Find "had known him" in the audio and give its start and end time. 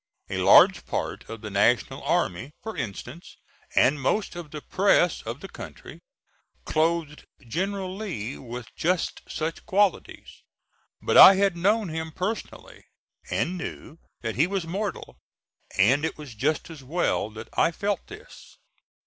11.35-12.11